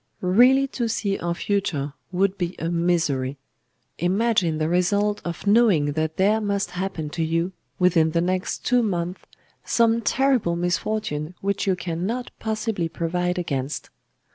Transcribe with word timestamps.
Really 0.23 0.65
to 0.69 0.87
see 0.89 1.19
our 1.19 1.35
future 1.35 1.93
would 2.11 2.35
be 2.35 2.55
a 2.57 2.69
misery. 2.69 3.37
Imagine 3.99 4.57
the 4.57 4.67
result 4.67 5.21
of 5.23 5.45
knowing 5.45 5.91
that 5.91 6.17
there 6.17 6.41
must 6.41 6.71
happen 6.71 7.11
to 7.11 7.23
you, 7.23 7.51
within 7.77 8.09
the 8.09 8.19
next 8.19 8.65
two 8.65 8.81
months, 8.81 9.21
some 9.63 10.01
terrible 10.01 10.55
misfortune 10.55 11.35
which 11.41 11.67
you 11.67 11.75
cannot 11.75 12.31
possibly 12.39 12.89
provide 12.89 13.37
against! 13.37 13.91